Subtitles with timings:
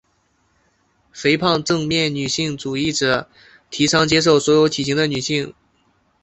[1.13, 3.29] 肥胖正面女性主义者
[3.69, 5.53] 提倡接受所有体型的女性。